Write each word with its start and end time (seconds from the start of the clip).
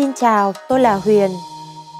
Xin 0.00 0.12
chào, 0.14 0.52
tôi 0.68 0.80
là 0.80 0.94
Huyền. 0.94 1.30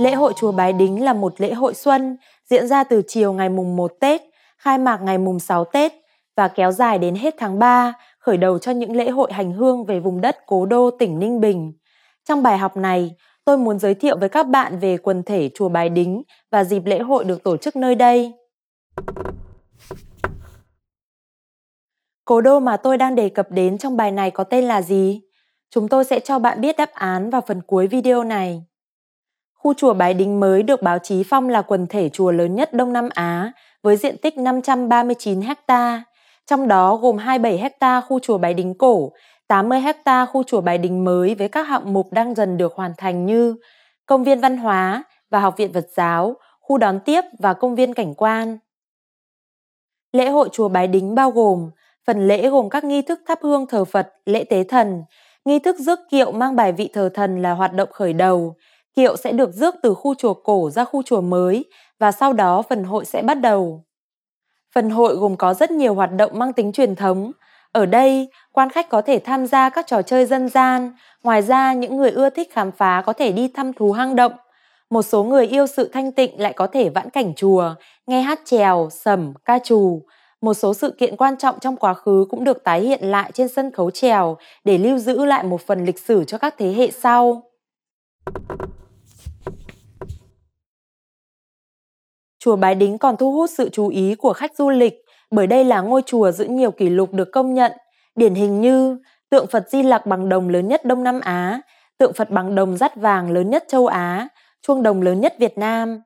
Lễ 0.00 0.12
hội 0.12 0.32
Chùa 0.36 0.52
Bái 0.52 0.72
Đính 0.72 1.04
là 1.04 1.12
một 1.12 1.40
lễ 1.40 1.52
hội 1.52 1.74
xuân 1.74 2.16
diễn 2.44 2.68
ra 2.68 2.84
từ 2.84 3.02
chiều 3.06 3.32
ngày 3.32 3.48
mùng 3.48 3.76
1 3.76 3.92
Tết, 4.00 4.22
khai 4.58 4.78
mạc 4.78 5.02
ngày 5.02 5.18
mùng 5.18 5.38
6 5.38 5.64
Tết 5.64 5.92
và 6.36 6.48
kéo 6.48 6.72
dài 6.72 6.98
đến 6.98 7.14
hết 7.14 7.34
tháng 7.38 7.58
3, 7.58 7.92
khởi 8.18 8.36
đầu 8.36 8.58
cho 8.58 8.72
những 8.72 8.96
lễ 8.96 9.10
hội 9.10 9.32
hành 9.32 9.52
hương 9.52 9.84
về 9.84 10.00
vùng 10.00 10.20
đất 10.20 10.36
cố 10.46 10.66
đô 10.66 10.90
tỉnh 10.90 11.18
Ninh 11.18 11.40
Bình. 11.40 11.72
Trong 12.24 12.42
bài 12.42 12.58
học 12.58 12.76
này, 12.76 13.14
tôi 13.44 13.58
muốn 13.58 13.78
giới 13.78 13.94
thiệu 13.94 14.16
với 14.16 14.28
các 14.28 14.48
bạn 14.48 14.78
về 14.78 14.96
quần 14.96 15.22
thể 15.22 15.50
Chùa 15.54 15.68
Bái 15.68 15.88
Đính 15.88 16.22
và 16.50 16.64
dịp 16.64 16.82
lễ 16.86 16.98
hội 16.98 17.24
được 17.24 17.44
tổ 17.44 17.56
chức 17.56 17.76
nơi 17.76 17.94
đây. 17.94 18.32
Cố 22.24 22.40
đô 22.40 22.60
mà 22.60 22.76
tôi 22.76 22.96
đang 22.96 23.14
đề 23.14 23.28
cập 23.28 23.50
đến 23.50 23.78
trong 23.78 23.96
bài 23.96 24.10
này 24.10 24.30
có 24.30 24.44
tên 24.44 24.64
là 24.64 24.82
gì? 24.82 25.20
Chúng 25.70 25.88
tôi 25.88 26.04
sẽ 26.04 26.20
cho 26.20 26.38
bạn 26.38 26.60
biết 26.60 26.76
đáp 26.76 26.90
án 26.92 27.30
vào 27.30 27.40
phần 27.40 27.62
cuối 27.62 27.86
video 27.86 28.24
này. 28.24 28.64
Khu 29.54 29.74
chùa 29.74 29.94
Bái 29.94 30.14
Đính 30.14 30.40
mới 30.40 30.62
được 30.62 30.82
báo 30.82 30.98
chí 30.98 31.22
phong 31.28 31.48
là 31.48 31.62
quần 31.62 31.86
thể 31.86 32.08
chùa 32.08 32.30
lớn 32.30 32.54
nhất 32.54 32.72
Đông 32.72 32.92
Nam 32.92 33.08
Á 33.14 33.52
với 33.82 33.96
diện 33.96 34.16
tích 34.22 34.38
539 34.38 35.40
ha, 35.68 36.04
trong 36.46 36.68
đó 36.68 36.96
gồm 36.96 37.18
27 37.18 37.70
ha 37.80 38.00
khu 38.00 38.18
chùa 38.18 38.38
Bái 38.38 38.54
Đính 38.54 38.74
cổ, 38.78 39.12
80 39.48 39.80
ha 40.04 40.26
khu 40.26 40.42
chùa 40.42 40.60
Bái 40.60 40.78
Đính 40.78 41.04
mới 41.04 41.34
với 41.34 41.48
các 41.48 41.62
hạng 41.62 41.92
mục 41.92 42.12
đang 42.12 42.34
dần 42.34 42.56
được 42.56 42.74
hoàn 42.74 42.92
thành 42.96 43.26
như 43.26 43.56
công 44.06 44.24
viên 44.24 44.40
văn 44.40 44.56
hóa 44.56 45.04
và 45.30 45.40
học 45.40 45.54
viện 45.56 45.72
Phật 45.72 45.86
giáo, 45.96 46.36
khu 46.60 46.78
đón 46.78 47.00
tiếp 47.00 47.24
và 47.38 47.54
công 47.54 47.74
viên 47.74 47.94
cảnh 47.94 48.14
quan. 48.14 48.58
Lễ 50.12 50.28
hội 50.28 50.48
chùa 50.52 50.68
Bái 50.68 50.88
Đính 50.88 51.14
bao 51.14 51.30
gồm 51.30 51.70
phần 52.06 52.28
lễ 52.28 52.48
gồm 52.48 52.70
các 52.70 52.84
nghi 52.84 53.02
thức 53.02 53.20
thắp 53.26 53.38
hương 53.42 53.66
thờ 53.66 53.84
Phật, 53.84 54.12
lễ 54.24 54.44
tế 54.44 54.64
thần, 54.64 55.02
nghi 55.44 55.58
thức 55.58 55.76
rước 55.78 55.98
kiệu 56.10 56.32
mang 56.32 56.56
bài 56.56 56.72
vị 56.72 56.90
thờ 56.92 57.10
thần 57.14 57.42
là 57.42 57.52
hoạt 57.52 57.72
động 57.72 57.88
khởi 57.92 58.12
đầu, 58.12 58.56
kiệu 58.96 59.16
sẽ 59.16 59.32
được 59.32 59.52
rước 59.52 59.74
từ 59.82 59.94
khu 59.94 60.14
chùa 60.14 60.34
cổ 60.34 60.70
ra 60.70 60.84
khu 60.84 61.02
chùa 61.02 61.20
mới 61.20 61.64
và 61.98 62.12
sau 62.12 62.32
đó 62.32 62.62
phần 62.62 62.84
hội 62.84 63.04
sẽ 63.04 63.22
bắt 63.22 63.40
đầu. 63.40 63.84
Phần 64.74 64.90
hội 64.90 65.14
gồm 65.14 65.36
có 65.36 65.54
rất 65.54 65.70
nhiều 65.70 65.94
hoạt 65.94 66.12
động 66.12 66.38
mang 66.38 66.52
tính 66.52 66.72
truyền 66.72 66.96
thống. 66.96 67.32
Ở 67.72 67.86
đây, 67.86 68.28
quan 68.52 68.70
khách 68.70 68.88
có 68.88 69.02
thể 69.02 69.18
tham 69.18 69.46
gia 69.46 69.70
các 69.70 69.86
trò 69.86 70.02
chơi 70.02 70.26
dân 70.26 70.48
gian, 70.48 70.92
ngoài 71.22 71.42
ra 71.42 71.72
những 71.72 71.96
người 71.96 72.10
ưa 72.10 72.30
thích 72.30 72.48
khám 72.52 72.72
phá 72.72 73.02
có 73.06 73.12
thể 73.12 73.32
đi 73.32 73.48
thăm 73.54 73.72
thú 73.72 73.92
hang 73.92 74.16
động. 74.16 74.32
Một 74.90 75.02
số 75.02 75.24
người 75.24 75.46
yêu 75.46 75.66
sự 75.66 75.90
thanh 75.92 76.12
tịnh 76.12 76.40
lại 76.40 76.52
có 76.52 76.66
thể 76.66 76.88
vãn 76.88 77.10
cảnh 77.10 77.32
chùa, 77.36 77.74
nghe 78.06 78.20
hát 78.20 78.40
trèo, 78.44 78.88
sẩm, 78.90 79.32
ca 79.44 79.58
trù. 79.58 80.02
Một 80.40 80.54
số 80.54 80.74
sự 80.74 80.90
kiện 80.98 81.16
quan 81.16 81.36
trọng 81.36 81.60
trong 81.60 81.76
quá 81.76 81.94
khứ 81.94 82.26
cũng 82.30 82.44
được 82.44 82.64
tái 82.64 82.80
hiện 82.80 83.04
lại 83.04 83.32
trên 83.34 83.48
sân 83.48 83.70
khấu 83.70 83.90
trèo 83.90 84.36
để 84.64 84.78
lưu 84.78 84.98
giữ 84.98 85.24
lại 85.24 85.44
một 85.44 85.60
phần 85.60 85.84
lịch 85.84 85.98
sử 85.98 86.24
cho 86.24 86.38
các 86.38 86.54
thế 86.58 86.72
hệ 86.72 86.90
sau. 86.90 87.42
Chùa 92.38 92.56
Bái 92.56 92.74
Đính 92.74 92.98
còn 92.98 93.16
thu 93.16 93.32
hút 93.32 93.50
sự 93.56 93.68
chú 93.72 93.88
ý 93.88 94.14
của 94.14 94.32
khách 94.32 94.56
du 94.56 94.70
lịch 94.70 94.94
bởi 95.30 95.46
đây 95.46 95.64
là 95.64 95.80
ngôi 95.80 96.02
chùa 96.06 96.30
giữ 96.30 96.44
nhiều 96.44 96.70
kỷ 96.70 96.90
lục 96.90 97.12
được 97.12 97.28
công 97.32 97.54
nhận, 97.54 97.72
điển 98.14 98.34
hình 98.34 98.60
như 98.60 98.98
tượng 99.30 99.46
Phật 99.46 99.68
Di 99.70 99.82
Lặc 99.82 100.06
bằng 100.06 100.28
đồng 100.28 100.48
lớn 100.48 100.68
nhất 100.68 100.84
Đông 100.84 101.04
Nam 101.04 101.20
Á, 101.20 101.60
tượng 101.98 102.12
Phật 102.12 102.30
bằng 102.30 102.54
đồng 102.54 102.76
dắt 102.76 102.96
vàng 102.96 103.30
lớn 103.30 103.50
nhất 103.50 103.64
châu 103.68 103.86
Á, 103.86 104.28
chuông 104.62 104.82
đồng 104.82 105.02
lớn 105.02 105.20
nhất 105.20 105.34
Việt 105.38 105.58
Nam. 105.58 106.02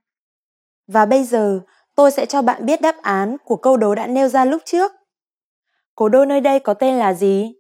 Và 0.87 1.07
bây 1.07 1.25
giờ, 1.25 1.61
tôi 1.95 2.11
sẽ 2.11 2.27
cho 2.27 2.42
bạn 2.42 2.67
biết 2.67 2.81
đáp 2.81 2.97
án 3.03 3.37
của 3.45 3.56
câu 3.56 3.77
đố 3.77 3.95
đã 3.95 4.06
nêu 4.06 4.28
ra 4.28 4.45
lúc 4.45 4.62
trước. 4.64 4.92
Cố 5.95 6.09
đô 6.09 6.25
nơi 6.25 6.41
đây 6.41 6.59
có 6.59 6.75
tên 6.75 6.95
là 6.95 7.14
gì? 7.14 7.55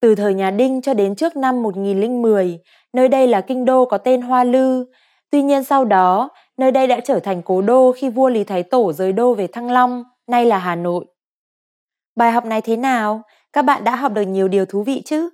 Từ 0.00 0.14
thời 0.14 0.34
nhà 0.34 0.50
Đinh 0.50 0.82
cho 0.82 0.94
đến 0.94 1.14
trước 1.14 1.36
năm 1.36 1.62
1010, 1.62 2.58
nơi 2.92 3.08
đây 3.08 3.26
là 3.26 3.40
kinh 3.40 3.64
đô 3.64 3.84
có 3.84 3.98
tên 3.98 4.22
Hoa 4.22 4.44
Lư. 4.44 4.84
Tuy 5.30 5.42
nhiên 5.42 5.64
sau 5.64 5.84
đó, 5.84 6.28
nơi 6.58 6.70
đây 6.70 6.86
đã 6.86 7.00
trở 7.04 7.20
thành 7.20 7.42
cố 7.42 7.62
đô 7.62 7.92
khi 7.96 8.10
vua 8.10 8.28
Lý 8.28 8.44
Thái 8.44 8.62
Tổ 8.62 8.92
rời 8.92 9.12
đô 9.12 9.34
về 9.34 9.46
Thăng 9.46 9.70
Long, 9.70 10.04
nay 10.26 10.46
là 10.46 10.58
Hà 10.58 10.74
Nội. 10.74 11.04
Bài 12.16 12.32
học 12.32 12.44
này 12.44 12.60
thế 12.60 12.76
nào? 12.76 13.22
Các 13.52 13.62
bạn 13.62 13.84
đã 13.84 13.96
học 13.96 14.12
được 14.12 14.22
nhiều 14.22 14.48
điều 14.48 14.66
thú 14.66 14.82
vị 14.82 15.02
chứ? 15.04 15.30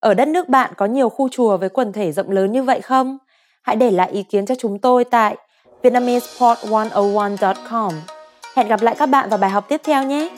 Ở 0.00 0.14
đất 0.14 0.28
nước 0.28 0.48
bạn 0.48 0.72
có 0.76 0.86
nhiều 0.86 1.08
khu 1.08 1.28
chùa 1.28 1.56
với 1.56 1.68
quần 1.68 1.92
thể 1.92 2.12
rộng 2.12 2.30
lớn 2.30 2.52
như 2.52 2.62
vậy 2.62 2.80
không? 2.80 3.18
Hãy 3.62 3.76
để 3.76 3.90
lại 3.90 4.10
ý 4.10 4.22
kiến 4.22 4.46
cho 4.46 4.54
chúng 4.54 4.78
tôi 4.78 5.04
tại 5.04 5.36
vietnameseport101.com. 5.82 7.92
Hẹn 8.56 8.68
gặp 8.68 8.82
lại 8.82 8.94
các 8.98 9.06
bạn 9.06 9.28
vào 9.28 9.38
bài 9.38 9.50
học 9.50 9.64
tiếp 9.68 9.80
theo 9.84 10.02
nhé! 10.02 10.28